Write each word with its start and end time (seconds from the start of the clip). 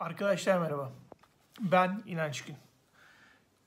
Arkadaşlar 0.00 0.58
merhaba. 0.58 0.92
Ben 1.60 2.02
İnanç 2.06 2.44
Gün. 2.44 2.56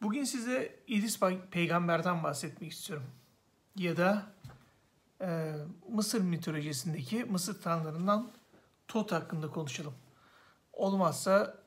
Bugün 0.01 0.23
size 0.23 0.75
İdris 0.87 1.19
peygamberden 1.51 2.23
bahsetmek 2.23 2.71
istiyorum. 2.71 3.05
Ya 3.75 3.97
da 3.97 4.25
e, 5.21 5.53
Mısır 5.89 6.21
mitolojisindeki 6.21 7.25
Mısır 7.25 7.61
tanrılarından 7.61 8.31
Tot 8.87 9.11
hakkında 9.11 9.49
konuşalım. 9.49 9.93
Olmazsa 10.73 11.57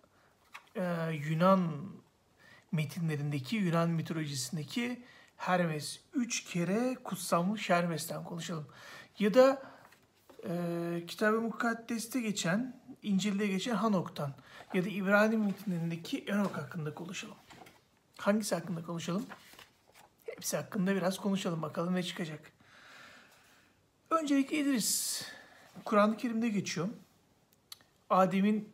e, 0.76 1.10
Yunan 1.29 1.72
metinlerindeki, 2.72 3.56
Yunan 3.56 3.90
mitolojisindeki 3.90 5.04
Hermes. 5.36 6.00
Üç 6.14 6.44
kere 6.44 6.94
kutsanmış 7.04 7.70
Hermes'ten 7.70 8.24
konuşalım. 8.24 8.66
Ya 9.18 9.34
da 9.34 9.62
e, 10.48 11.04
Kitab-ı 11.06 11.40
Mukaddes'te 11.40 12.20
geçen, 12.20 12.81
İncil'de 13.02 13.47
geçen 13.47 13.74
Hanok'tan 13.74 14.33
ya 14.74 14.84
da 14.84 14.88
İbrahim 14.88 15.45
metinlerindeki 15.45 16.19
Enok 16.19 16.56
hakkında 16.56 16.95
konuşalım. 16.95 17.37
Hangisi 18.19 18.55
hakkında 18.55 18.83
konuşalım? 18.83 19.27
Hepsi 20.24 20.56
hakkında 20.56 20.97
biraz 20.97 21.19
konuşalım 21.19 21.62
bakalım 21.62 21.95
ne 21.95 22.02
çıkacak. 22.02 22.52
Öncelikle 24.10 24.57
İdris. 24.59 25.24
Kur'an-ı 25.84 26.16
Kerim'de 26.16 26.48
geçiyor. 26.48 26.88
Adem'in 28.10 28.69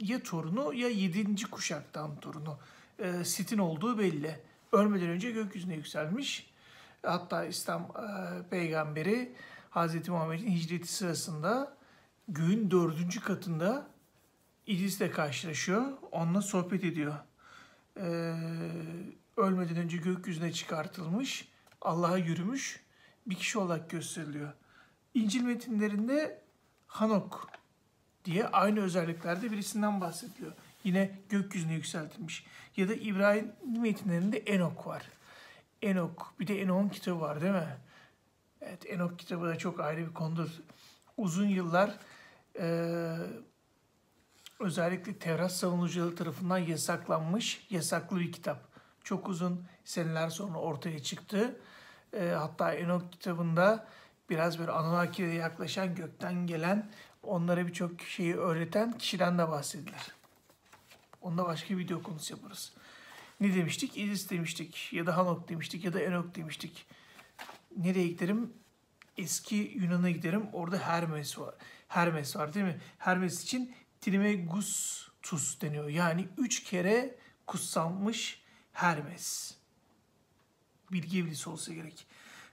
ya 0.00 0.22
torunu 0.22 0.74
ya 0.74 0.88
yedinci 0.88 1.50
kuşaktan 1.50 2.20
torunu. 2.20 2.58
E, 2.98 3.24
Sit'in 3.24 3.58
olduğu 3.58 3.98
belli. 3.98 4.40
Ölmeden 4.72 5.08
önce 5.08 5.30
gökyüzüne 5.30 5.74
yükselmiş. 5.74 6.50
Hatta 7.02 7.44
İslam 7.44 7.82
e, 7.82 8.48
peygamberi 8.48 9.34
Hz. 9.70 10.08
Muhammed'in 10.08 10.50
hicreti 10.50 10.92
sırasında 10.92 11.76
göğün 12.28 12.70
dördüncü 12.70 13.20
katında 13.20 13.86
İdris'le 14.66 15.10
karşılaşıyor. 15.12 15.92
Onunla 16.12 16.42
sohbet 16.42 16.84
ediyor. 16.84 17.14
Ee, 17.96 18.34
ölmeden 19.36 19.76
önce 19.76 19.96
gökyüzüne 19.96 20.52
çıkartılmış, 20.52 21.48
Allah'a 21.80 22.18
yürümüş 22.18 22.80
bir 23.26 23.34
kişi 23.34 23.58
olarak 23.58 23.90
gösteriliyor. 23.90 24.52
İncil 25.14 25.42
metinlerinde 25.42 26.42
Hanok 26.86 27.50
diye 28.24 28.46
aynı 28.46 28.80
özelliklerde 28.80 29.52
birisinden 29.52 30.00
bahsediliyor. 30.00 30.52
Yine 30.84 31.18
gökyüzüne 31.28 31.74
yükseltilmiş. 31.74 32.46
Ya 32.76 32.88
da 32.88 32.94
İbrahim 32.94 33.52
metinlerinde 33.80 34.38
Enok 34.38 34.86
var. 34.86 35.02
Enok, 35.82 36.34
bir 36.40 36.46
de 36.46 36.62
Enok'un 36.62 36.88
kitabı 36.88 37.20
var 37.20 37.40
değil 37.40 37.52
mi? 37.52 37.76
Evet, 38.60 38.86
Enok 38.86 39.18
kitabı 39.18 39.46
da 39.46 39.58
çok 39.58 39.80
ayrı 39.80 40.08
bir 40.08 40.14
konudur. 40.14 40.48
Uzun 41.20 41.48
yıllar 41.48 41.98
e, 42.58 43.16
özellikle 44.60 45.18
Tevrat 45.18 45.52
savunucuları 45.52 46.16
tarafından 46.16 46.58
yasaklanmış, 46.58 47.66
yasaklı 47.70 48.20
bir 48.20 48.32
kitap. 48.32 48.68
Çok 49.04 49.28
uzun 49.28 49.64
seneler 49.84 50.28
sonra 50.28 50.58
ortaya 50.58 51.02
çıktı. 51.02 51.60
E, 52.12 52.28
hatta 52.28 52.74
Enok 52.74 53.12
kitabında 53.12 53.86
biraz 54.30 54.58
böyle 54.58 54.70
Anunnaki'ye 54.70 55.34
yaklaşan, 55.34 55.94
gökten 55.94 56.46
gelen, 56.46 56.90
onlara 57.22 57.66
birçok 57.66 58.00
şeyi 58.00 58.36
öğreten 58.36 58.98
kişiden 58.98 59.38
de 59.38 59.48
bahsedilir. 59.48 60.14
Onda 61.20 61.44
başka 61.44 61.74
bir 61.74 61.78
video 61.78 62.02
konusu 62.02 62.34
yaparız. 62.34 62.72
Ne 63.40 63.54
demiştik? 63.54 63.96
İdris 63.96 64.30
demiştik 64.30 64.92
ya 64.92 65.06
da 65.06 65.16
Hanok 65.16 65.48
demiştik 65.48 65.84
ya 65.84 65.92
da 65.92 66.00
Enok 66.00 66.34
demiştik. 66.34 66.86
Nereye 67.76 68.08
giderim? 68.08 68.52
Eski 69.16 69.56
Yunan'a 69.56 70.10
giderim. 70.10 70.48
Orada 70.52 70.78
Hermes 70.78 71.38
var. 71.38 71.54
Hermes 71.88 72.36
var 72.36 72.54
değil 72.54 72.66
mi? 72.66 72.80
Hermes 72.98 73.42
için 73.42 73.74
Trimegustus 74.00 75.60
deniyor. 75.60 75.88
Yani 75.88 76.28
üç 76.38 76.64
kere 76.64 77.16
kutsanmış 77.46 78.42
Hermes. 78.72 79.54
Bilgi 80.92 81.18
evlisi 81.18 81.50
olsa 81.50 81.74
gerek. 81.74 82.06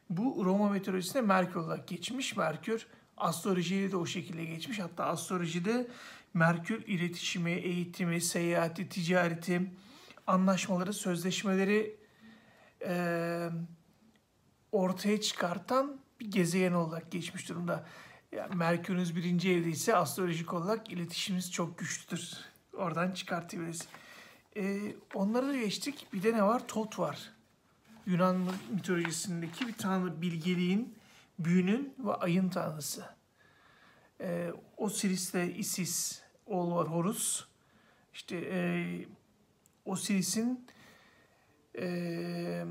Bu 0.09 0.45
Roma 0.45 0.69
meteorolojisinde 0.69 1.21
Merkür 1.21 1.55
olarak 1.55 1.87
geçmiş. 1.87 2.35
Merkür 2.35 2.87
astrolojiye 3.17 3.91
de 3.91 3.97
o 3.97 4.05
şekilde 4.05 4.45
geçmiş. 4.45 4.79
Hatta 4.79 5.05
astrolojide 5.05 5.87
Merkür 6.33 6.87
iletişimi, 6.87 7.51
eğitimi, 7.51 8.21
seyahati, 8.21 8.89
ticareti, 8.89 9.71
anlaşmaları, 10.27 10.93
sözleşmeleri 10.93 11.95
e, 12.85 13.49
ortaya 14.71 15.21
çıkartan 15.21 15.99
bir 16.19 16.31
gezegen 16.31 16.71
olarak 16.71 17.11
geçmiş 17.11 17.49
durumda. 17.49 17.85
Yani 18.31 18.55
Merkür'ünüz 18.55 19.15
birinci 19.15 19.51
evde 19.51 19.69
ise 19.69 19.95
astrolojik 19.95 20.53
olarak 20.53 20.91
iletişimimiz 20.91 21.51
çok 21.51 21.77
güçlüdür. 21.77 22.31
Oradan 22.73 23.11
çıkartabiliriz. 23.11 23.87
Ee, 24.57 24.95
onları 25.13 25.47
da 25.47 25.57
geçtik. 25.57 26.07
Bir 26.13 26.23
de 26.23 26.33
ne 26.33 26.43
var? 26.43 26.67
Tot 26.67 26.99
var. 26.99 27.31
Yunan 28.05 28.37
mitolojisindeki 28.73 29.67
bir 29.67 29.73
tanrı 29.73 30.21
bilgeliğin, 30.21 30.95
büyünün 31.39 31.93
ve 31.99 32.13
ayın 32.13 32.49
tanrısı. 32.49 33.05
Ee, 34.21 34.51
Osiris'te 34.77 35.53
Isis, 35.53 36.21
oğlu 36.45 36.75
var 36.75 36.87
Horus. 36.87 37.45
İşte 38.13 38.37
e, 38.51 38.59
Osiris'in 39.85 40.67
e, 41.77 42.65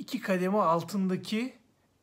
iki 0.00 0.20
kademe 0.20 0.58
altındaki 0.58 1.54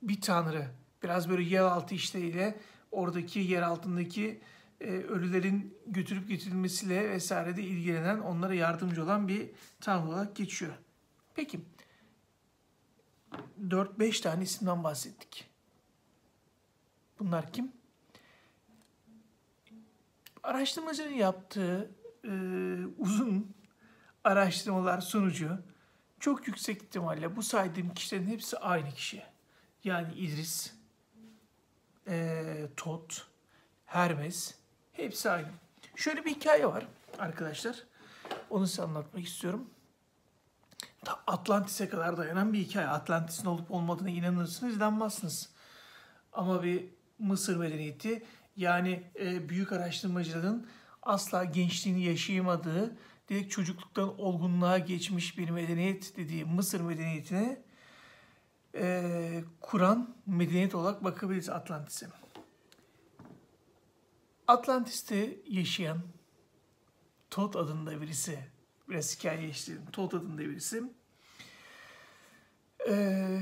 bir 0.02 0.22
tanrı 0.22 0.68
biraz 1.04 1.30
böyle 1.30 1.44
yeraltı 1.44 1.96
işleriyle 1.96 2.60
oradaki 2.92 3.40
yer 3.40 3.62
altındaki 3.62 4.42
e, 4.82 4.90
ölülerin 4.92 5.78
götürüp 5.88 6.28
getirilmesiyle 6.28 7.10
vesaire 7.10 7.58
de 7.58 7.64
ilgilenen, 7.64 8.20
onlara 8.20 8.54
yardımcı 8.54 9.04
olan 9.04 9.28
bir 9.28 9.50
tanrı 9.82 10.08
olarak 10.10 10.36
geçiyor. 10.36 10.74
Peki, 11.36 11.62
4-5 13.68 14.22
tane 14.22 14.44
isimden 14.44 14.84
bahsettik. 14.84 15.48
Bunlar 17.20 17.54
kim? 17.54 17.72
Araştırmacının 20.44 21.14
yaptığı 21.14 21.92
e, 22.24 22.32
uzun 22.98 23.56
araştırmalar 24.24 25.02
sonucu 25.02 25.60
çok 26.20 26.48
yüksek 26.48 26.84
ihtimalle 26.84 27.36
bu 27.36 27.44
saydığım 27.44 27.94
kişilerin 27.94 28.28
hepsi 28.28 28.58
aynı 28.58 28.92
kişi. 28.92 29.24
Yani 29.84 30.14
İdris, 30.14 30.74
e, 32.08 32.68
Tot, 32.78 33.28
Hermes 33.86 34.56
hepsi 34.94 35.30
aynı. 35.30 35.48
Şöyle 35.96 36.26
bir 36.26 36.36
hikaye 36.36 36.68
var 36.68 36.88
arkadaşlar. 37.20 37.84
Onu 38.50 38.68
size 38.68 38.82
anlatmak 38.82 39.24
istiyorum. 39.24 39.70
Ta 41.06 41.20
Atlantis'e 41.28 41.90
kadar 41.90 42.18
dayanan 42.18 42.54
bir 42.54 42.60
hikaye. 42.60 42.88
Atlantis'in 42.88 43.46
olup 43.46 43.72
olmadığına 43.72 44.10
inanırsınız, 44.10 44.76
inanmazsınız. 44.76 45.50
Ama 46.34 46.64
bir 46.64 46.86
Mısır 47.20 47.58
medeniyeti 47.58 48.26
yani 48.56 49.04
e, 49.20 49.50
büyük 49.50 49.72
araştırmacıların 49.72 50.68
asla 51.04 51.44
gençliğini 51.44 52.04
yaşayamadığı, 52.04 52.96
direkt 53.30 53.52
çocukluktan 53.52 54.20
olgunluğa 54.20 54.78
geçmiş 54.78 55.38
bir 55.38 55.50
medeniyet 55.50 56.18
dediği 56.18 56.46
Mısır 56.46 56.82
medeniyetine 56.82 57.62
e, 58.76 59.44
kuran 59.62 60.16
medeniyet 60.26 60.76
olarak 60.76 61.04
bakabiliriz 61.04 61.50
Atlantis'e. 61.50 62.08
Atlantis'te 64.48 65.38
yaşayan 65.48 66.02
Tot 67.30 67.56
adında 67.56 68.02
birisi, 68.02 68.40
biraz 68.90 69.20
hikaye 69.20 69.50
işledim, 69.50 69.86
Tot 69.92 70.14
adında 70.14 70.42
birisi 70.42 70.84
ee, 72.90 73.42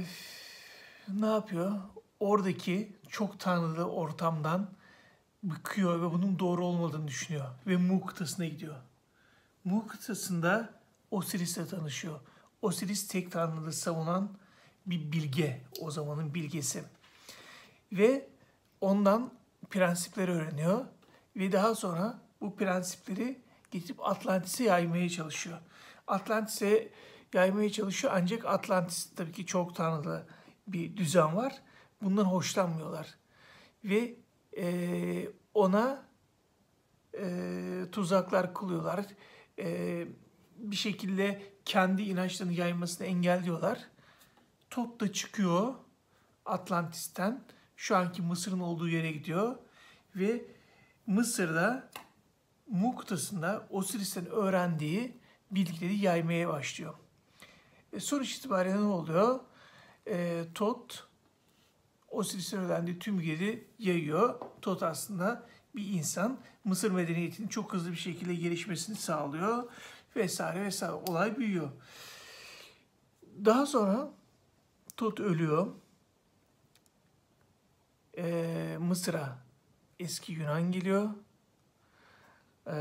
ne 1.14 1.26
yapıyor? 1.26 1.80
Oradaki 2.20 2.96
çok 3.10 3.40
tanrılı 3.40 3.92
ortamdan 3.92 4.70
bıkıyor 5.44 6.02
ve 6.02 6.14
bunun 6.14 6.40
doğru 6.40 6.66
olmadığını 6.66 7.08
düşünüyor 7.08 7.46
ve 7.68 7.78
Mu 7.78 8.06
kıtasına 8.06 8.46
gidiyor. 8.46 8.76
Mu 9.66 9.88
kıtasında 9.88 10.70
Osiris'le 11.12 11.70
tanışıyor. 11.70 12.20
Osiris 12.62 13.08
tek 13.08 13.32
tanrılığı 13.32 13.74
savunan 13.74 14.38
bir 14.86 15.12
bilge, 15.12 15.62
o 15.82 15.92
zamanın 15.92 16.34
bilgesi. 16.34 16.84
Ve 17.92 18.30
ondan 18.82 19.32
prensipleri 19.70 20.32
öğreniyor 20.32 20.86
ve 21.36 21.52
daha 21.52 21.76
sonra 21.76 22.20
bu 22.42 22.56
prensipleri 22.56 23.42
getirip 23.72 24.06
Atlantis'e 24.08 24.64
yaymaya 24.64 25.10
çalışıyor. 25.10 25.58
Atlantis'e 26.08 26.92
yaymaya 27.34 27.72
çalışıyor 27.72 28.14
ancak 28.16 28.46
Atlantis 28.46 29.16
tabii 29.16 29.32
ki 29.32 29.46
çok 29.46 29.76
tanrılı 29.76 30.26
bir 30.68 30.98
düzen 30.98 31.36
var. 31.36 31.62
Bundan 32.02 32.26
hoşlanmıyorlar. 32.26 33.16
Ve 33.84 34.16
e, 34.58 35.30
ona 35.54 36.04
e, 37.14 37.86
tuzaklar 37.92 38.54
kılıyorlar. 38.54 39.06
E, 39.60 40.08
bir 40.58 40.76
şekilde 40.76 41.42
kendi 41.66 42.02
inançlarını 42.02 42.54
yaymasını 42.54 43.08
engelliyorlar. 43.08 43.80
Tot 44.70 45.02
da 45.02 45.14
çıkıyor 45.14 45.74
Atlantis'ten. 46.46 47.44
Şu 47.76 47.96
anki 47.96 48.22
Mısır'ın 48.22 48.60
olduğu 48.60 48.90
yere 48.90 49.12
gidiyor. 49.12 49.56
Ve 50.16 50.46
Mısır'da 51.08 51.90
Mu 52.68 52.96
kıtasında 52.96 53.68
Osiris'ten 53.70 54.26
öğrendiği 54.26 55.18
bilgileri 55.52 55.98
yaymaya 55.98 56.50
başlıyor. 56.50 56.94
E, 57.94 58.00
sonuç 58.00 58.36
itibariyle 58.36 58.76
ne 58.76 58.80
oluyor? 58.80 59.40
E, 60.08 60.46
Tot 60.54 61.08
Osiris'ten 62.08 62.60
öğrendiği 62.60 63.00
tüm 63.00 63.20
bilgileri 63.20 63.68
yayıyor. 63.80 64.42
Tot 64.62 64.84
aslında 64.84 65.48
bir 65.76 65.90
insan. 65.90 66.38
Mısır 66.64 66.92
medeniyetinin 66.92 67.48
çok 67.48 67.74
hızlı 67.74 67.92
bir 67.92 67.98
şekilde 67.98 68.36
gelişmesini 68.36 68.96
sağlıyor. 68.96 69.64
Vesaire 70.16 70.66
vesaire. 70.66 70.94
Olay 70.94 71.38
büyüyor. 71.38 71.72
Daha 73.46 73.66
sonra 73.66 74.12
Tot 74.98 75.20
ölüyor. 75.20 75.68
Ee, 78.18 78.78
Mısır'a 78.80 79.38
eski 80.00 80.34
Yunan 80.34 80.72
geliyor. 80.72 81.10
Ee, 82.68 82.72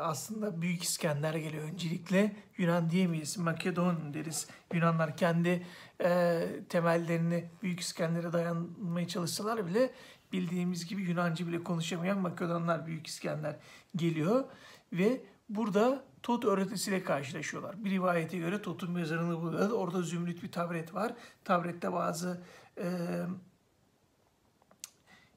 aslında 0.00 0.62
Büyük 0.62 0.82
İskender 0.82 1.34
geliyor 1.34 1.64
öncelikle. 1.64 2.36
Yunan 2.58 2.90
diyemeyiz, 2.90 3.38
Makedon 3.38 4.14
deriz. 4.14 4.46
Yunanlar 4.74 5.16
kendi 5.16 5.66
e, 6.04 6.46
temellerini 6.68 7.50
Büyük 7.62 7.80
İskender'e 7.80 8.32
dayanmaya 8.32 9.08
çalışsalar 9.08 9.66
bile 9.66 9.90
bildiğimiz 10.32 10.86
gibi 10.86 11.02
Yunanca 11.02 11.46
bile 11.46 11.64
konuşamayan 11.64 12.18
Makedonlar 12.18 12.86
Büyük 12.86 13.06
İskender 13.06 13.56
geliyor. 13.96 14.44
Ve 14.92 15.20
burada 15.48 16.04
Tot 16.22 16.44
öğretisiyle 16.44 17.04
karşılaşıyorlar. 17.04 17.84
Bir 17.84 17.90
rivayete 17.90 18.38
göre 18.38 18.62
Tot'un 18.62 18.90
mezarını 18.90 19.40
buluyorlar. 19.40 19.70
Orada 19.70 20.02
zümrüt 20.02 20.42
bir 20.42 20.52
tabret 20.52 20.94
var. 20.94 21.12
Tabrette 21.44 21.92
bazı 21.92 22.42
e, 22.78 22.86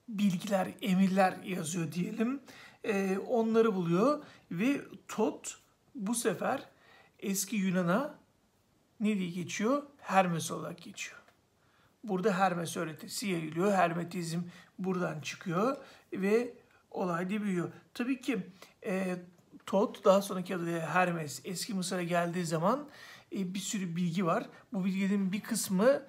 bilgiler, 0.09 0.67
emirler 0.81 1.37
yazıyor 1.43 1.91
diyelim. 1.91 2.41
E, 2.83 3.17
onları 3.17 3.75
buluyor 3.75 4.23
ve 4.51 4.81
Tot 5.07 5.57
bu 5.95 6.15
sefer 6.15 6.69
eski 7.19 7.55
Yunan'a 7.55 8.15
ne 8.99 9.17
diye 9.17 9.29
geçiyor? 9.29 9.83
Hermes 9.97 10.51
olarak 10.51 10.81
geçiyor. 10.81 11.22
Burada 12.03 12.39
Hermes 12.39 12.77
öğretisi 12.77 13.27
yayılıyor. 13.27 13.71
Hermetizm 13.71 14.39
buradan 14.79 15.21
çıkıyor 15.21 15.77
ve 16.13 16.53
olay 16.91 17.29
da 17.29 17.43
büyüyor. 17.43 17.71
Tabii 17.93 18.21
ki 18.21 18.39
e, 18.85 19.15
Tot 19.65 20.05
daha 20.05 20.21
sonraki 20.21 20.55
adı 20.55 20.79
Hermes 20.79 21.41
eski 21.45 21.73
Mısır'a 21.73 22.03
geldiği 22.03 22.45
zaman 22.45 22.89
e, 23.35 23.53
bir 23.53 23.59
sürü 23.59 23.95
bilgi 23.95 24.25
var. 24.25 24.49
Bu 24.73 24.85
bilgilerin 24.85 25.31
bir 25.31 25.41
kısmı 25.41 26.01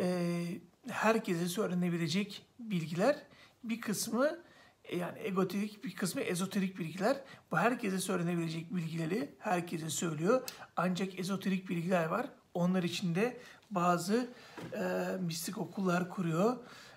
e, 0.00 0.44
herkese 0.88 1.48
söylenebilecek 1.48 2.46
bilgiler. 2.58 3.16
Bir 3.64 3.80
kısmı 3.80 4.38
e, 4.84 4.96
yani 4.96 5.18
egoterik 5.18 5.84
bir 5.84 5.94
kısmı 5.94 6.20
ezoterik 6.20 6.78
bilgiler. 6.78 7.16
Bu 7.50 7.58
herkese 7.58 7.98
söylenebilecek 7.98 8.74
bilgileri 8.74 9.34
herkese 9.38 9.90
söylüyor. 9.90 10.42
Ancak 10.76 11.18
ezoterik 11.18 11.68
bilgiler 11.68 12.06
var. 12.06 12.26
Onlar 12.56 12.82
içinde 12.82 13.36
bazı 13.70 14.28
e, 14.72 15.16
mistik 15.20 15.58
okullar 15.58 16.10
kuruyor. 16.10 16.56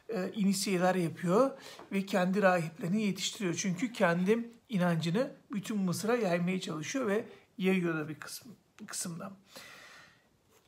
E, 0.10 0.32
inisiyeler 0.32 0.96
yapıyor 0.96 1.52
ve 1.92 2.06
kendi 2.06 2.42
rahiplerini 2.42 3.02
yetiştiriyor. 3.02 3.54
Çünkü 3.54 3.94
kendi 3.94 4.50
inancını 4.70 5.32
bütün 5.52 5.78
Mısır'a 5.78 6.16
yaymaya 6.16 6.62
çalışıyor 6.62 7.08
ve 7.08 7.26
yayıyor 7.58 7.96
da 7.96 8.10
bir 8.10 8.20
kısım, 8.20 8.56
kısımdan. 8.88 9.34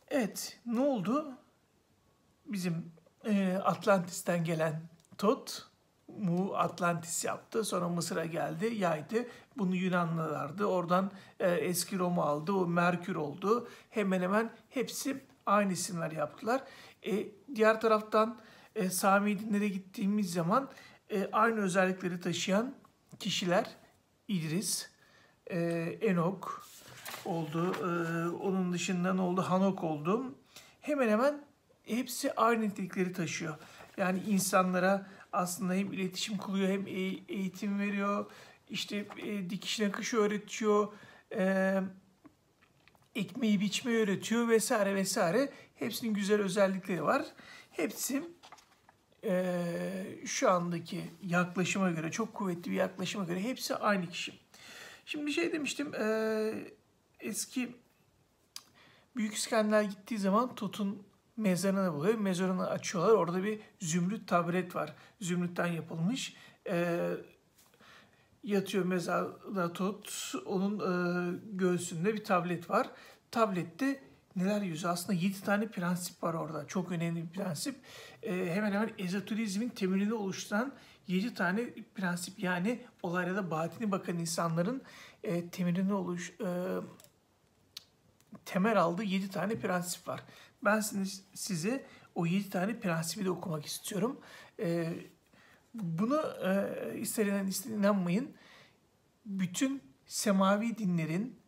Evet, 0.10 0.60
ne 0.66 0.80
oldu? 0.80 1.32
Bizim 2.46 2.92
e, 3.26 3.54
Atlantis'ten 3.54 4.44
gelen 4.44 4.82
Tot, 5.18 5.71
Mu 6.20 6.54
Atlantis 6.56 7.26
yaptı. 7.26 7.64
Sonra 7.64 7.90
Mısır'a 7.90 8.26
geldi, 8.26 8.76
yaydı. 8.76 9.26
Bunu 9.58 9.76
Yunanlılardı. 9.76 10.66
Oradan 10.66 11.12
e, 11.40 11.52
eski 11.52 12.00
Roma 12.00 12.26
aldı. 12.26 12.52
O 12.52 12.68
Merkür 12.68 13.16
oldu. 13.16 13.68
Hemen 13.90 14.22
hemen 14.22 14.52
hepsi 14.70 15.18
aynı 15.46 15.74
isimler 15.74 16.12
yaptılar. 16.12 16.62
E, 17.06 17.28
diğer 17.56 17.82
taraftan 17.82 18.38
e, 18.76 18.90
Sami 18.90 19.40
dinlere 19.40 19.68
gittiğimiz 19.68 20.34
zaman 20.34 20.70
e, 21.10 21.30
aynı 21.32 21.62
özellikleri 21.62 22.20
taşıyan 22.20 22.76
kişiler 23.20 23.66
İdris, 24.28 24.90
e, 25.48 25.60
Enok 26.02 26.66
oldu. 27.26 27.76
E, 27.80 28.30
onun 28.30 28.74
dışında 28.74 29.14
ne 29.14 29.22
oldu? 29.22 29.42
Hanok 29.42 29.84
oldu. 29.84 30.36
Hemen 30.82 31.10
hemen 31.10 31.42
hepsi 31.84 32.34
aynı 32.34 32.62
nitelikleri 32.62 33.14
taşıyor. 33.14 33.56
Yani 33.98 34.20
insanlara 34.20 35.08
aslında 35.32 35.74
hem 35.74 35.94
iletişim 35.94 36.38
kuruyor 36.38 36.70
hem 36.70 36.88
eğitim 37.28 37.80
veriyor. 37.80 38.32
İşte 38.70 39.06
e, 39.18 39.50
dikiş 39.50 39.80
nakışı 39.80 40.18
öğretiyor. 40.18 40.94
E, 41.36 41.76
ekmeği 43.16 43.60
biçmeyi 43.60 43.98
öğretiyor 43.98 44.48
vesaire 44.48 44.96
vesaire. 44.96 45.50
Hepsinin 45.76 46.14
güzel 46.14 46.42
özellikleri 46.42 47.04
var. 47.04 47.26
Hepsi 47.72 48.24
e, 49.24 49.64
şu 50.26 50.50
andaki 50.50 51.04
yaklaşıma 51.24 51.92
göre, 51.92 52.12
çok 52.12 52.34
kuvvetli 52.34 52.72
bir 52.72 52.76
yaklaşıma 52.76 53.26
göre 53.26 53.44
hepsi 53.44 53.76
aynı 53.76 54.10
kişi. 54.10 54.34
Şimdi 55.06 55.34
şey 55.34 55.54
demiştim, 55.54 55.94
e, 55.94 56.54
eski 57.20 57.76
Büyük 59.16 59.34
İskender 59.34 59.84
gittiği 59.84 60.18
zaman 60.18 60.56
Tut'un 60.56 61.04
mezarını 61.38 61.94
buluyor. 61.94 62.16
Mezarını 62.16 62.70
açıyorlar. 62.70 63.14
Orada 63.14 63.44
bir 63.44 63.60
zümrüt 63.80 64.28
tabret 64.28 64.76
var. 64.76 64.96
Zümrütten 65.22 65.68
yapılmış. 65.68 66.36
E, 66.70 67.08
yatıyor 68.44 68.86
mezarda 68.86 69.74
Tut. 69.74 70.34
Onun 70.46 70.80
e, 70.80 71.40
göğsünde 71.52 72.14
bir 72.14 72.24
tablet 72.24 72.70
var. 72.70 72.88
Tablette 73.32 74.04
neler 74.36 74.62
yüzü? 74.62 74.88
Aslında 74.88 75.14
7 75.14 75.42
tane 75.42 75.68
prensip 75.68 76.24
var 76.24 76.34
orada. 76.34 76.68
Çok 76.68 76.92
önemli 76.92 77.24
bir 77.24 77.30
prensip. 77.30 77.76
E, 78.24 78.54
hemen 78.54 78.72
hemen 78.72 78.92
ezoterizmin 78.98 79.70
temelini 79.70 80.14
oluşturan 80.14 80.74
7 81.08 81.34
tane 81.34 81.74
prensip 81.96 82.40
yani 82.40 82.86
olaylara 83.04 83.52
batini 83.52 83.92
bakan 83.92 84.18
insanların 84.18 84.82
e, 85.24 85.50
temelini 85.50 85.94
oluş 85.94 86.34
e, 86.40 86.78
temel 88.46 88.82
aldığı 88.82 89.04
7 89.04 89.30
tane 89.30 89.60
prensip 89.60 90.08
var. 90.08 90.24
Ben 90.64 90.80
size 91.34 91.86
o 92.16 92.26
7 92.26 92.50
tane 92.50 92.80
prensibi 92.80 93.26
de 93.26 93.30
okumak 93.30 93.66
istiyorum. 93.66 94.20
E, 94.60 94.94
bunu 95.74 96.22
e, 96.46 97.00
ister 97.00 97.26
inan 97.26 97.48
ister 97.48 97.72
inanmayın. 97.72 98.32
Bütün 99.26 99.82
semavi 100.06 100.78
dinlerin 100.78 101.40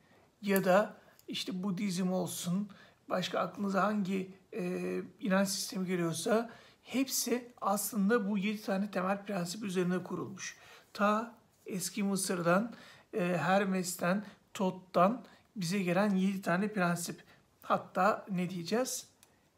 ya 0.41 0.63
da 0.63 0.97
işte 1.27 1.63
Budizm 1.63 2.11
olsun, 2.11 2.69
başka 3.09 3.39
aklınıza 3.39 3.83
hangi 3.83 4.33
e, 4.53 5.01
inanç 5.19 5.49
sistemi 5.49 5.87
geliyorsa 5.87 6.49
hepsi 6.83 7.53
aslında 7.61 8.29
bu 8.29 8.37
yedi 8.37 8.61
tane 8.61 8.91
temel 8.91 9.25
prensip 9.25 9.63
üzerine 9.63 10.03
kurulmuş. 10.03 10.57
Ta 10.93 11.35
eski 11.65 12.03
Mısır'dan, 12.03 12.73
e, 13.13 13.37
Hermes'ten, 13.37 14.25
Tot'tan 14.53 15.25
bize 15.55 15.79
gelen 15.79 16.15
yedi 16.15 16.41
tane 16.41 16.73
prensip. 16.73 17.23
Hatta 17.63 18.25
ne 18.31 18.49
diyeceğiz? 18.49 19.07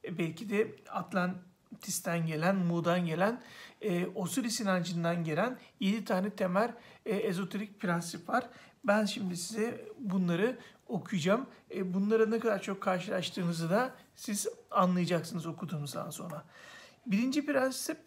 E, 0.03 0.17
belki 0.17 0.49
de 0.49 0.75
Atlantis'ten 0.89 2.27
gelen, 2.27 2.55
Mu'dan 2.55 3.05
gelen, 3.05 3.41
e, 3.81 4.07
Osiris 4.07 4.59
inancından 4.61 5.23
gelen 5.23 5.57
yedi 5.79 6.05
tane 6.05 6.29
temel 6.29 6.73
e, 7.05 7.15
ezoterik 7.15 7.79
prensip 7.79 8.29
var. 8.29 8.49
Ben 8.83 9.05
şimdi 9.05 9.37
size 9.37 9.85
bunları 9.99 10.59
okuyacağım. 10.87 11.47
E, 11.75 11.93
bunlara 11.93 12.25
ne 12.25 12.39
kadar 12.39 12.61
çok 12.61 12.81
karşılaştığınızı 12.81 13.69
da 13.69 13.95
siz 14.15 14.47
anlayacaksınız 14.71 15.45
okuduğumuzdan 15.45 16.09
sonra. 16.09 16.43
Birinci 17.05 17.45
prensip 17.45 17.97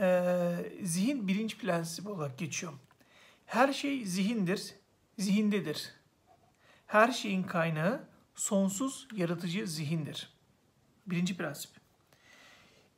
e, 0.00 0.54
zihin 0.82 1.28
birinci 1.28 1.58
prensip 1.58 2.06
olarak 2.06 2.38
geçiyor. 2.38 2.72
Her 3.46 3.72
şey 3.72 4.04
zihindir, 4.04 4.74
zihindedir. 5.18 5.92
Her 6.86 7.12
şeyin 7.12 7.42
kaynağı 7.42 8.00
sonsuz 8.38 9.08
yaratıcı 9.12 9.66
zihindir. 9.66 10.30
Birinci 11.06 11.36
prensip. 11.36 11.70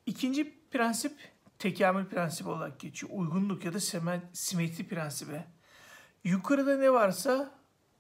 İkinci 0.07 0.55
prensip 0.71 1.19
tekamül 1.59 2.07
prensibi 2.07 2.49
olarak 2.49 2.81
geçiyor. 2.81 3.13
Uygunluk 3.15 3.65
ya 3.65 3.73
da 3.73 3.81
simetri 4.33 4.89
prensibi. 4.89 5.45
Yukarıda 6.25 6.77
ne 6.77 6.93
varsa 6.93 7.55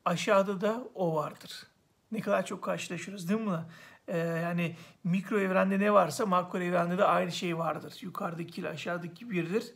aşağıda 0.05 0.61
da 0.61 0.85
o 0.95 1.15
vardır. 1.15 1.67
Ne 2.13 2.21
kadar 2.21 2.47
çok 2.47 2.65
karşılaşıyoruz 2.65 3.29
değil 3.29 3.41
mi? 3.41 3.65
Ee, 4.09 4.19
yani 4.19 4.77
mikro 5.05 5.41
evrende 5.41 5.79
ne 5.79 5.93
varsa 5.93 6.27
makro 6.27 6.59
evrende 6.59 6.99
de 6.99 7.05
aynı 7.05 7.33
şey 7.33 7.59
vardır. 7.59 7.99
Yukarıdaki 8.01 8.61
ile 8.61 8.69
aşağıdaki 8.69 9.31
birdir. 9.31 9.75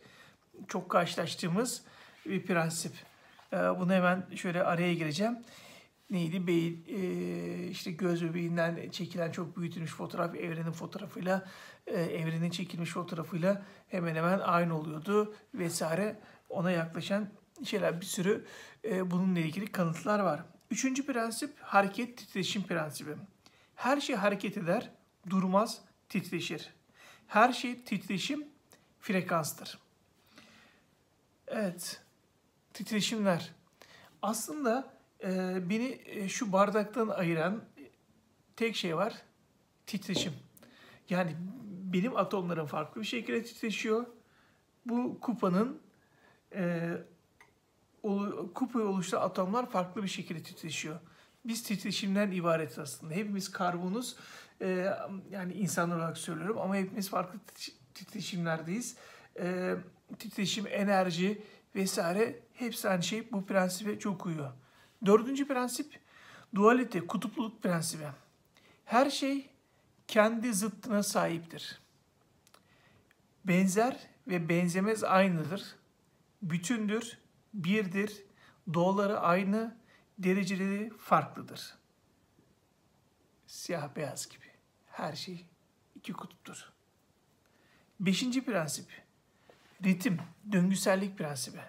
Çok 0.67 0.89
karşılaştığımız 0.89 1.83
bir 2.25 2.45
prensip. 2.45 2.93
Ee, 3.53 3.57
bunu 3.57 3.93
hemen 3.93 4.25
şöyle 4.35 4.63
araya 4.63 4.93
gireceğim. 4.93 5.37
Neydi? 6.09 6.47
Beyin, 6.47 6.85
e, 6.87 7.67
işte 7.67 7.91
göz 7.91 8.23
bebeğinden 8.23 8.89
çekilen 8.89 9.31
çok 9.31 9.57
büyütülmüş 9.57 9.91
fotoğraf 9.91 10.35
evrenin 10.35 10.71
fotoğrafıyla 10.71 11.49
e, 11.87 12.01
evrenin 12.01 12.49
çekilmiş 12.49 12.89
fotoğrafıyla 12.89 13.65
hemen 13.87 14.15
hemen 14.15 14.39
aynı 14.39 14.77
oluyordu 14.79 15.35
vesaire. 15.53 16.19
Ona 16.49 16.71
yaklaşan 16.71 17.29
şeyler 17.63 18.01
bir 18.01 18.05
sürü 18.05 18.45
e, 18.83 19.11
bununla 19.11 19.39
ilgili 19.39 19.71
kanıtlar 19.71 20.19
var. 20.19 20.43
Üçüncü 20.71 21.05
prensip 21.05 21.59
hareket 21.59 22.17
titreşim 22.17 22.63
prensibi. 22.63 23.11
Her 23.75 24.01
şey 24.01 24.15
hareket 24.15 24.57
eder, 24.57 24.91
durmaz, 25.29 25.81
titreşir. 26.09 26.73
Her 27.27 27.53
şey 27.53 27.83
titreşim 27.83 28.47
frekanstır. 28.99 29.79
Evet, 31.47 32.01
titreşimler. 32.73 33.51
Aslında 34.21 34.94
beni 35.69 36.01
e, 36.05 36.29
şu 36.29 36.51
bardaktan 36.51 37.07
ayıran 37.07 37.63
tek 38.55 38.75
şey 38.75 38.97
var, 38.97 39.13
titreşim. 39.87 40.33
Yani 41.09 41.35
benim 41.93 42.17
atomlarım 42.17 42.65
farklı 42.65 43.01
bir 43.01 43.05
şekilde 43.05 43.43
titreşiyor. 43.43 44.05
Bu 44.85 45.19
kupanın 45.19 45.81
e, 46.55 46.91
kupayı 48.55 48.85
oluşturan 48.85 49.21
atomlar 49.21 49.69
farklı 49.69 50.03
bir 50.03 50.07
şekilde 50.07 50.43
titreşiyor. 50.43 50.99
Biz 51.45 51.63
titreşimden 51.63 52.31
ibaret 52.31 52.79
aslında. 52.79 53.13
Hepimiz 53.13 53.51
karbonuz. 53.51 54.15
E, 54.61 54.95
yani 55.31 55.53
insanlar 55.53 55.97
olarak 55.97 56.17
söylüyorum 56.17 56.57
ama 56.57 56.75
hepimiz 56.75 57.09
farklı 57.09 57.39
titreşimlerdeyiz. 57.93 58.97
E, 59.39 59.75
titreşim, 60.19 60.67
enerji 60.67 61.41
vesaire 61.75 62.39
hepsi 62.53 62.89
aynı 62.89 63.03
şey. 63.03 63.31
Bu 63.31 63.45
prensibe 63.45 63.99
çok 63.99 64.25
uyuyor. 64.25 64.51
Dördüncü 65.05 65.47
prensip 65.47 65.99
dualite, 66.55 67.07
kutupluluk 67.07 67.63
prensibi. 67.63 68.07
Her 68.85 69.09
şey 69.09 69.49
kendi 70.07 70.53
zıttına 70.53 71.03
sahiptir. 71.03 71.79
Benzer 73.45 74.07
ve 74.27 74.49
benzemez 74.49 75.03
aynıdır. 75.03 75.75
Bütündür, 76.41 77.17
birdir, 77.53 78.23
doğaları 78.73 79.19
aynı, 79.19 79.77
dereceleri 80.19 80.89
farklıdır. 80.97 81.75
Siyah 83.47 83.95
beyaz 83.95 84.29
gibi. 84.29 84.45
Her 84.85 85.15
şey 85.15 85.45
iki 85.95 86.13
kutuptur. 86.13 86.71
Beşinci 87.99 88.45
prensip. 88.45 89.03
Ritim, 89.83 90.19
döngüsellik 90.51 91.17
prensibi. 91.17 91.61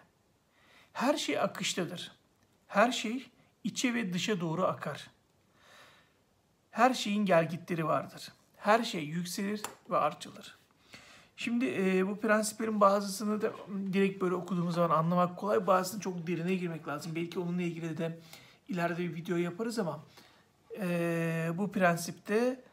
Her 0.92 1.16
şey 1.16 1.40
akıştadır. 1.40 2.15
Her 2.66 2.92
şey 2.92 3.30
içe 3.64 3.94
ve 3.94 4.12
dışa 4.12 4.40
doğru 4.40 4.64
akar. 4.64 5.10
Her 6.70 6.94
şeyin 6.94 7.26
gelgitleri 7.26 7.86
vardır. 7.86 8.32
Her 8.56 8.84
şey 8.84 9.04
yükselir 9.04 9.62
ve 9.90 9.96
artçılır. 9.96 10.58
Şimdi 11.36 11.66
e, 11.66 12.08
bu 12.08 12.20
prensiplerin 12.20 12.80
bazısını 12.80 13.42
da 13.42 13.52
direkt 13.92 14.22
böyle 14.22 14.34
okuduğumuz 14.34 14.74
zaman 14.74 14.98
anlamak 14.98 15.38
kolay. 15.38 15.66
Bazısını 15.66 16.00
çok 16.00 16.26
derine 16.26 16.54
girmek 16.54 16.88
lazım. 16.88 17.14
Belki 17.14 17.38
onunla 17.38 17.62
ilgili 17.62 17.98
de 17.98 18.18
ileride 18.68 18.98
bir 18.98 19.14
video 19.14 19.36
yaparız 19.36 19.78
ama 19.78 20.04
e, 20.78 21.50
bu 21.54 21.72
prensipte 21.72 22.64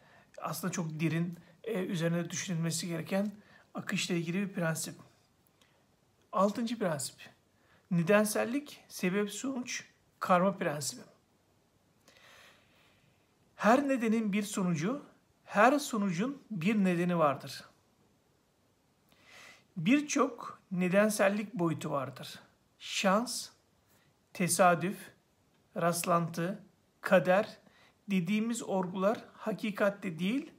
aslında 0.41 0.73
çok 0.73 0.99
derin 0.99 1.37
e, 1.63 1.85
üzerine 1.85 2.29
düşünülmesi 2.29 2.87
gereken 2.87 3.31
akışla 3.73 4.15
ilgili 4.15 4.41
bir 4.41 4.53
prensip. 4.53 4.95
Altıncı 6.31 6.79
prensip. 6.79 7.32
Nedensellik, 7.93 8.83
sebep 8.87 9.31
sonuç, 9.31 9.83
karma 10.19 10.57
prensibi. 10.57 11.01
Her 13.55 13.87
nedenin 13.87 14.33
bir 14.33 14.43
sonucu, 14.43 15.05
her 15.45 15.79
sonucun 15.79 16.41
bir 16.51 16.75
nedeni 16.75 17.17
vardır. 17.17 17.63
Birçok 19.77 20.59
nedensellik 20.71 21.53
boyutu 21.53 21.91
vardır. 21.91 22.39
Şans, 22.79 23.49
tesadüf, 24.33 24.97
rastlantı, 25.77 26.63
kader 27.01 27.57
dediğimiz 28.07 28.63
olgular 28.63 29.17
hakikatte 29.33 30.19
değil 30.19 30.51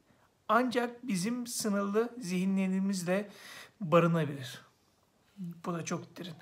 ancak 0.48 1.06
bizim 1.06 1.46
sınırlı 1.46 2.14
zihinlerimizle 2.18 3.30
barınabilir. 3.80 4.60
Bu 5.38 5.74
da 5.74 5.84
çok 5.84 6.16
derin. 6.16 6.34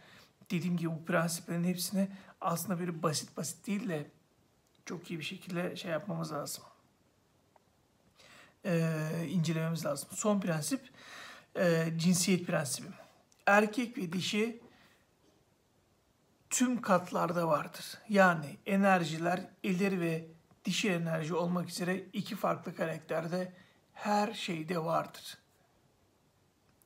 Dediğim 0.52 0.76
gibi 0.76 0.90
bu 0.90 1.04
prensiplerin 1.04 1.64
hepsini 1.64 2.08
aslında 2.40 2.80
böyle 2.80 3.02
basit 3.02 3.36
basit 3.36 3.66
değil 3.66 3.88
de 3.88 4.10
çok 4.84 5.10
iyi 5.10 5.18
bir 5.18 5.24
şekilde 5.24 5.76
şey 5.76 5.90
yapmamız 5.90 6.32
lazım. 6.32 6.64
Ee, 8.64 9.26
incelememiz 9.28 9.86
lazım. 9.86 10.08
Son 10.12 10.40
prensip 10.40 10.90
e, 11.56 11.92
cinsiyet 11.96 12.46
prensibi. 12.46 12.86
Erkek 13.46 13.98
ve 13.98 14.12
dişi 14.12 14.60
tüm 16.50 16.80
katlarda 16.80 17.48
vardır. 17.48 17.98
Yani 18.08 18.56
enerjiler 18.66 19.48
ileri 19.62 20.00
ve 20.00 20.26
dişi 20.64 20.90
enerji 20.90 21.34
olmak 21.34 21.68
üzere 21.68 21.96
iki 22.12 22.36
farklı 22.36 22.76
karakterde 22.76 23.52
her 23.92 24.32
şeyde 24.32 24.84
vardır. 24.84 25.38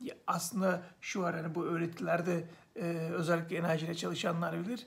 Ya 0.01 0.15
aslında 0.27 0.83
şu 1.01 1.23
var 1.23 1.37
hani 1.37 1.55
bu 1.55 1.65
öğretilerde 1.65 2.49
e, 2.77 2.85
özellikle 3.13 3.57
enerjiyle 3.57 3.95
çalışanlar 3.95 4.67
bilir. 4.67 4.87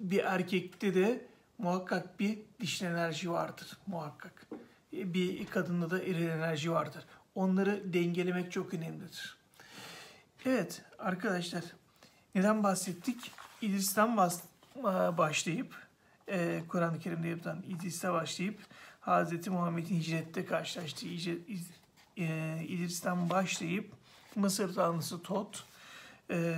Bir 0.00 0.24
erkekte 0.24 0.94
de 0.94 1.26
muhakkak 1.58 2.20
bir 2.20 2.38
dişil 2.60 2.86
enerji 2.86 3.30
vardır 3.30 3.78
muhakkak. 3.86 4.46
Bir 4.92 5.46
kadında 5.46 5.90
da 5.90 6.02
eril 6.02 6.28
enerji 6.28 6.72
vardır. 6.72 7.04
Onları 7.34 7.92
dengelemek 7.92 8.52
çok 8.52 8.74
önemlidir. 8.74 9.36
Evet 10.46 10.82
arkadaşlar 10.98 11.64
neden 12.34 12.62
bahsettik? 12.62 13.32
İdris'ten 13.62 14.16
başlayıp 15.18 15.74
e, 16.28 16.62
Kur'an-ı 16.68 16.98
Kerim'de 16.98 17.28
yapılan 17.28 17.62
İdris'te 17.68 18.12
başlayıp 18.12 18.58
Hz. 19.00 19.48
Muhammed'in 19.48 20.00
hicrette 20.00 20.44
karşılaştığı 20.44 21.06
e, 22.16 22.64
İdris'ten 22.68 23.30
başlayıp 23.30 23.92
Mısır 24.36 24.74
tanrısı 24.74 25.22
Tot, 25.22 25.64
e, 26.30 26.56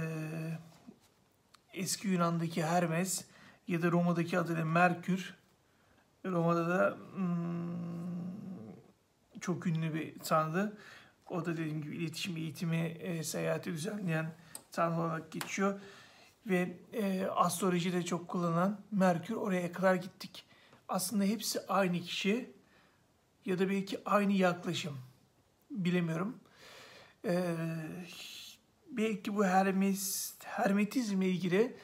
eski 1.72 2.08
Yunan'daki 2.08 2.64
Hermes 2.64 3.24
ya 3.68 3.82
da 3.82 3.90
Roma'daki 3.90 4.38
adıyla 4.38 4.64
Merkür, 4.64 5.34
Roma'da 6.24 6.68
da 6.68 6.96
hmm, 7.14 8.36
çok 9.40 9.66
ünlü 9.66 9.94
bir 9.94 10.18
tanrı. 10.18 10.76
O 11.30 11.44
da 11.44 11.56
dediğim 11.56 11.82
gibi 11.82 11.96
iletişim, 11.96 12.36
eğitimi, 12.36 12.76
e, 12.76 13.24
seyahati 13.24 13.72
düzenleyen 13.72 14.34
tanrı 14.72 15.00
olarak 15.00 15.32
geçiyor. 15.32 15.80
Ve 16.46 16.76
e, 16.92 17.26
astrolojide 17.26 18.04
çok 18.04 18.28
kullanılan 18.28 18.80
Merkür 18.90 19.34
oraya 19.34 19.72
kadar 19.72 19.94
gittik. 19.94 20.44
Aslında 20.88 21.24
hepsi 21.24 21.66
aynı 21.68 22.00
kişi 22.00 22.50
ya 23.44 23.58
da 23.58 23.70
belki 23.70 24.00
aynı 24.04 24.32
yaklaşım. 24.32 24.98
Bilemiyorum. 25.70 26.36
Ee, 27.24 27.54
belki 28.90 29.36
bu 29.36 29.44
Hermes, 29.44 30.34
Hermetizmle 30.44 31.28
ilgili 31.28 31.76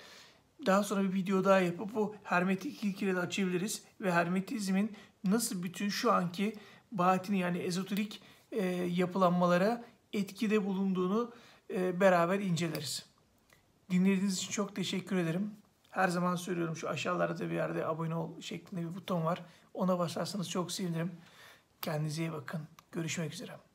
daha 0.66 0.82
sonra 0.82 1.02
bir 1.02 1.12
video 1.12 1.44
daha 1.44 1.61
yapıp 1.61 1.94
bu 1.94 2.14
Hermetik 2.23 2.85
ilkleri 2.85 3.16
de 3.16 3.21
açabiliriz. 3.21 3.82
Ve 4.00 4.12
Hermetizmin 4.12 4.92
nasıl 5.25 5.62
bütün 5.62 5.88
şu 5.88 6.12
anki 6.12 6.56
batini 6.92 7.38
yani 7.38 7.59
ezoterik 7.59 8.23
e, 8.52 8.66
yapılanmalara 8.73 9.85
etkide 10.12 10.64
bulunduğunu 10.64 11.32
e, 11.71 12.00
beraber 12.00 12.38
inceleriz. 12.38 13.06
Dinlediğiniz 13.90 14.37
için 14.38 14.50
çok 14.50 14.76
teşekkür 14.76 15.16
ederim. 15.16 15.50
Her 15.90 16.09
zaman 16.09 16.37
söylüyorum 16.37 16.76
şu 16.76 16.88
aşağılarda 16.88 17.50
bir 17.50 17.54
yerde 17.54 17.87
abone 17.87 18.14
ol 18.14 18.40
şeklinde 18.40 18.80
bir 18.80 18.94
buton 18.94 19.25
var. 19.25 19.44
Ona 19.75 19.99
basarsanız 19.99 20.50
çok 20.50 20.73
sevinirim. 20.73 21.12
Kendinize 21.82 22.23
iyi 22.23 22.32
bakın. 22.32 22.61
Görüşmek 22.92 23.32
üzere. 23.32 23.72